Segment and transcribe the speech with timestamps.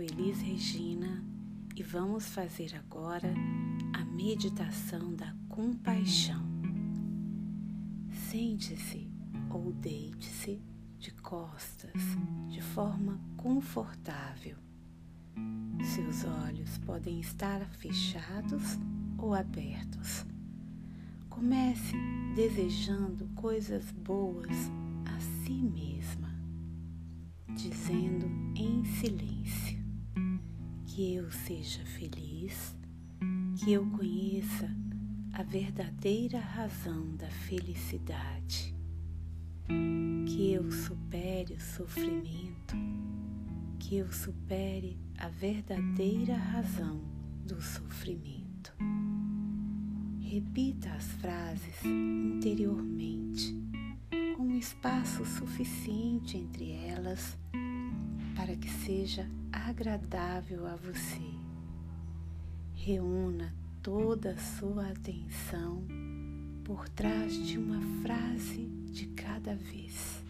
[0.00, 1.22] sou Elis Regina
[1.76, 3.34] e vamos fazer agora
[3.92, 6.42] a meditação da compaixão.
[8.30, 9.10] Sente-se
[9.50, 10.62] ou deite-se
[10.98, 11.92] de costas
[12.48, 14.56] de forma confortável.
[15.84, 18.78] Seus olhos podem estar fechados
[19.18, 20.24] ou abertos.
[21.28, 21.94] Comece
[22.34, 24.70] desejando coisas boas
[25.04, 26.30] a si mesma
[27.54, 28.26] dizendo
[28.56, 29.69] em silêncio
[31.00, 32.76] que eu seja feliz,
[33.56, 34.68] que eu conheça
[35.32, 38.74] a verdadeira razão da felicidade,
[40.26, 42.76] que eu supere o sofrimento,
[43.78, 47.00] que eu supere a verdadeira razão
[47.46, 48.74] do sofrimento.
[50.20, 53.58] Repita as frases interiormente
[54.38, 57.38] um espaço suficiente entre elas
[58.40, 61.30] para que seja agradável a você.
[62.74, 65.84] Reúna toda a sua atenção
[66.64, 70.24] por trás de uma frase de cada vez.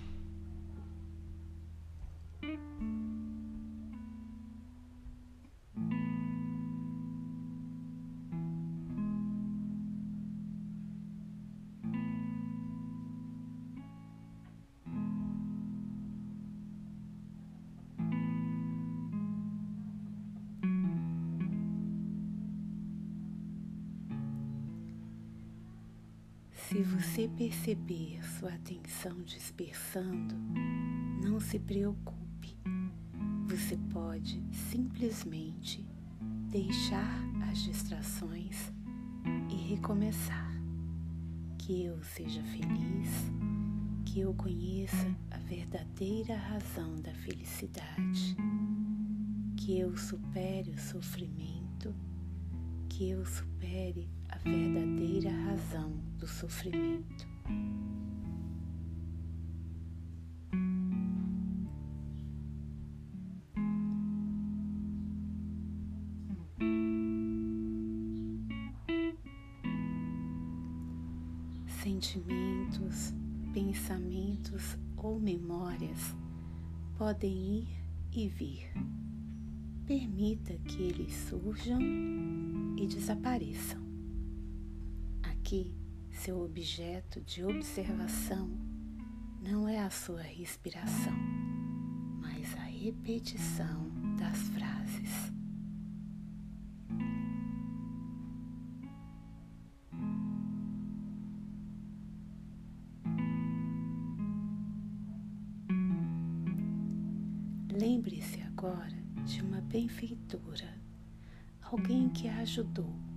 [26.70, 30.36] Se você perceber sua atenção dispersando,
[31.20, 32.56] não se preocupe.
[33.48, 35.84] Você pode simplesmente
[36.48, 38.72] deixar as distrações
[39.50, 40.48] e recomeçar.
[41.58, 43.10] Que eu seja feliz,
[44.04, 48.36] que eu conheça a verdadeira razão da felicidade,
[49.56, 51.92] que eu supere o sofrimento,
[52.88, 57.28] que eu supere a verdadeira razão do sofrimento.
[71.82, 73.14] Sentimentos,
[73.52, 76.14] pensamentos ou memórias
[76.97, 77.68] podem ir
[78.12, 78.70] e vir.
[79.86, 81.80] Permita que eles surjam
[82.76, 83.90] e desapareçam.
[85.50, 85.75] Aqui,
[86.12, 88.49] seu objeto de observação
[89.43, 91.12] não é a sua respiração,
[92.21, 95.33] mas a repetição das frases.
[107.72, 110.81] Lembre-se agora de uma benfeitora,
[111.60, 113.09] alguém que a ajudou,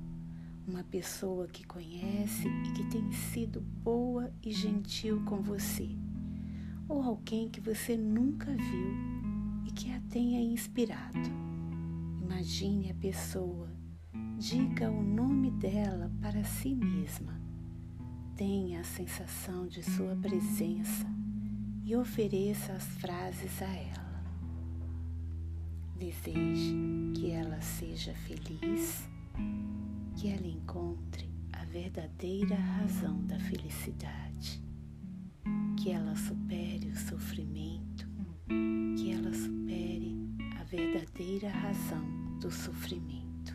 [0.67, 5.89] uma pessoa que conhece e que tem sido boa e gentil com você,
[6.87, 8.93] ou alguém que você nunca viu
[9.65, 11.19] e que a tenha inspirado.
[12.21, 13.69] Imagine a pessoa,
[14.37, 17.41] diga o nome dela para si mesma,
[18.35, 21.05] tenha a sensação de sua presença
[21.83, 24.23] e ofereça as frases a ela.
[25.97, 26.75] Deseje
[27.15, 29.07] que ela seja feliz,
[30.23, 34.63] que ela encontre a verdadeira razão da felicidade,
[35.77, 38.07] que ela supere o sofrimento,
[38.97, 40.15] que ela supere
[40.57, 43.53] a verdadeira razão do sofrimento.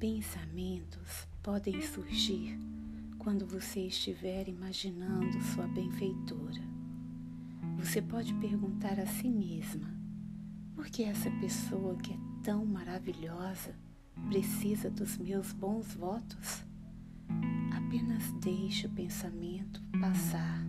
[0.00, 2.60] Pensamentos podem surgir
[3.18, 6.60] quando você estiver imaginando sua benfeitora.
[7.78, 9.88] Você pode perguntar a si mesma:
[10.74, 13.74] por que essa pessoa que é tão maravilhosa
[14.28, 16.62] precisa dos meus bons votos?
[17.74, 20.60] Apenas deixe o pensamento passar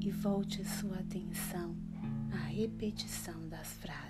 [0.00, 1.76] e volte sua atenção
[2.32, 4.09] à repetição das frases.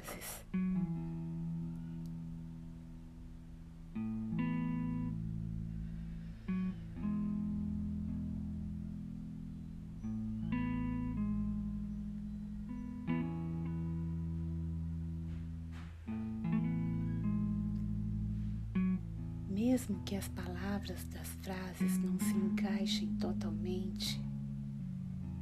[19.80, 24.20] Mesmo que as palavras das frases não se encaixem totalmente,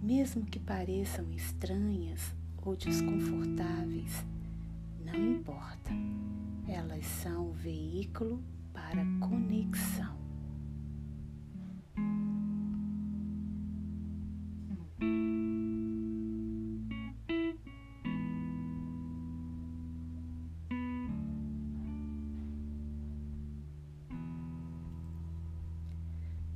[0.00, 2.32] mesmo que pareçam estranhas
[2.62, 4.24] ou desconfortáveis,
[5.04, 5.90] não importa.
[6.68, 8.40] Elas são o veículo
[8.72, 10.17] para conexão.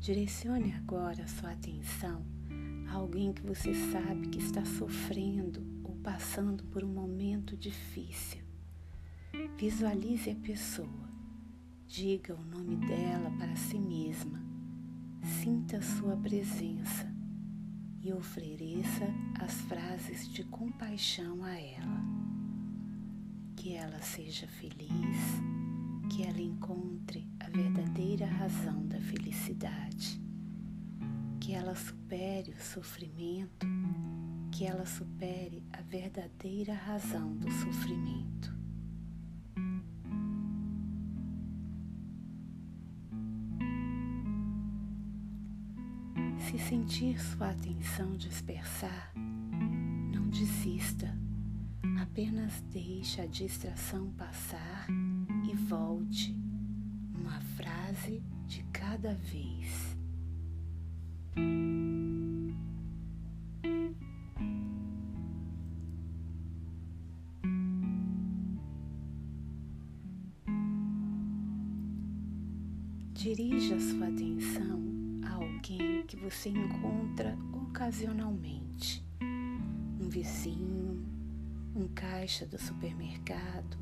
[0.02, 2.26] Direcione agora a sua atenção
[2.88, 8.42] a alguém que você sabe que está sofrendo ou passando por um momento difícil.
[9.56, 11.08] Visualize a pessoa,
[11.86, 14.42] diga o nome dela para si mesma,
[15.40, 17.06] sinta sua presença
[18.00, 19.06] e ofereça
[19.38, 22.02] as frases de compaixão a ela.
[23.54, 25.40] Que ela seja feliz
[26.12, 29.31] que ela encontre a verdadeira razão da felicidade,
[31.40, 33.66] que ela supere o sofrimento,
[34.50, 38.52] que ela supere a verdadeira razão do sofrimento.
[46.38, 51.14] Se sentir sua atenção dispersar, não desista,
[52.00, 54.86] apenas deixe a distração passar
[55.50, 56.41] e volte
[58.92, 59.96] cada vez.
[73.14, 74.82] Dirija sua atenção
[75.24, 81.02] a alguém que você encontra ocasionalmente, um vizinho,
[81.74, 83.78] um caixa do supermercado,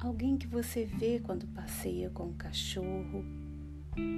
[0.00, 3.37] alguém que você vê quando passeia com o cachorro.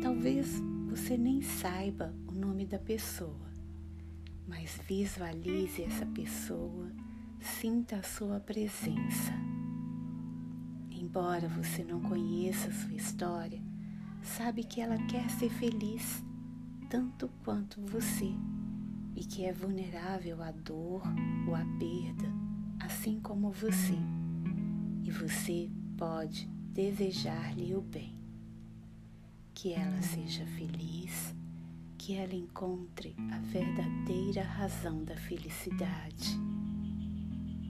[0.02, 3.50] Talvez você nem saiba o nome da pessoa,
[4.46, 6.90] mas visualize essa pessoa,
[7.40, 9.32] sinta a sua presença.
[10.90, 13.60] Embora você não conheça sua história,
[14.22, 16.22] sabe que ela quer ser feliz
[16.88, 18.32] tanto quanto você
[19.14, 21.02] e que é vulnerável à dor
[21.46, 22.28] ou à perda,
[22.80, 23.96] assim como você
[25.02, 28.19] e você pode desejar-lhe o bem.
[29.62, 31.34] Que ela seja feliz,
[31.98, 36.40] que ela encontre a verdadeira razão da felicidade,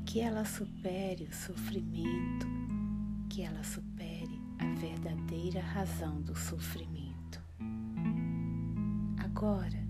[0.06, 2.46] que ela supere o sofrimento,
[3.28, 7.42] que ela supere a verdadeira razão do sofrimento.
[9.18, 9.84] Agora,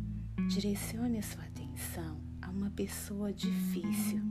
[0.48, 4.22] direcione a sua atenção a uma pessoa difícil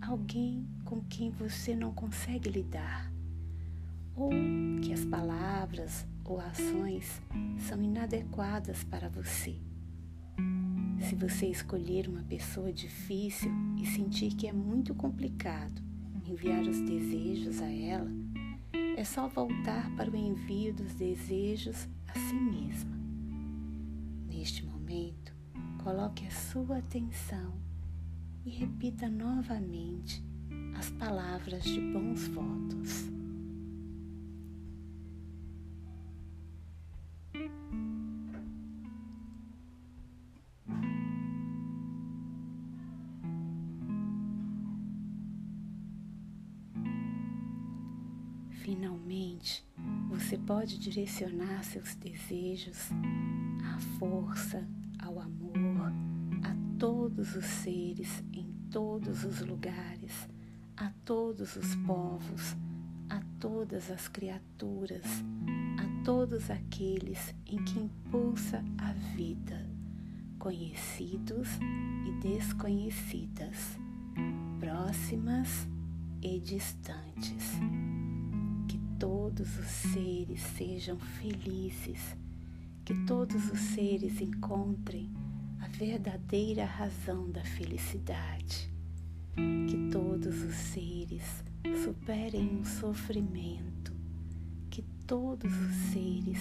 [0.00, 3.12] alguém com quem você não consegue lidar,
[4.16, 4.30] ou
[4.82, 5.50] que as palavras
[6.30, 7.20] ou ações
[7.58, 9.60] são inadequadas para você.
[11.00, 15.82] Se você escolher uma pessoa difícil e sentir que é muito complicado
[16.24, 18.08] enviar os desejos a ela,
[18.96, 22.96] é só voltar para o envio dos desejos a si mesma.
[24.28, 25.34] Neste momento,
[25.82, 27.60] coloque a sua atenção
[28.44, 30.24] e repita novamente
[30.78, 33.19] as palavras de bons votos.
[48.62, 49.64] Finalmente,
[50.08, 52.90] você pode direcionar seus desejos
[53.64, 54.66] à força,
[54.98, 55.92] ao amor,
[56.80, 60.26] todos os seres, em todos os lugares,
[60.78, 62.56] a todos os povos,
[63.10, 65.04] a todas as criaturas,
[65.76, 69.68] a todos aqueles em que impulsa a vida,
[70.38, 71.48] conhecidos
[72.06, 73.78] e desconhecidas,
[74.58, 75.68] próximas
[76.22, 77.60] e distantes.
[79.00, 82.16] Todos os seres sejam felizes,
[82.84, 85.10] que todos os seres encontrem
[85.80, 88.70] verdadeira razão da felicidade.
[89.34, 91.22] Que todos os seres
[91.82, 93.92] superem o sofrimento,
[94.68, 96.38] que todos os seres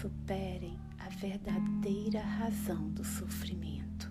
[0.00, 4.10] superem a verdadeira razão do sofrimento.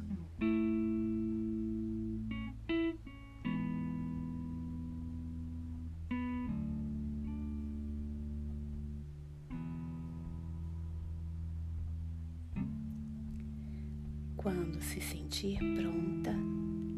[14.41, 16.34] Quando se sentir pronta,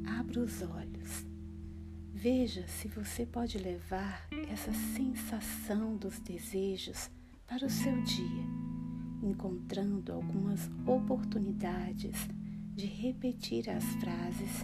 [0.06, 1.26] abra os olhos.
[2.14, 7.10] Veja se você pode levar essa sensação dos desejos
[7.48, 8.46] para o seu dia,
[9.24, 12.30] encontrando algumas oportunidades
[12.76, 14.64] de repetir as frases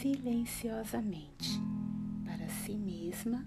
[0.00, 1.60] silenciosamente
[2.24, 3.44] para si mesma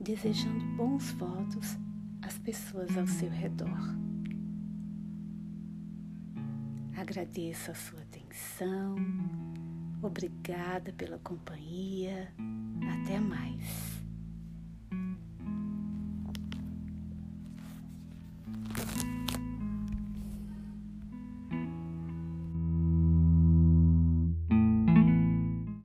[0.00, 1.78] desejando bons votos
[2.22, 4.07] às pessoas ao seu redor.
[6.98, 8.96] Agradeço a sua atenção.
[10.02, 12.34] Obrigada pela companhia.
[13.00, 13.97] Até mais.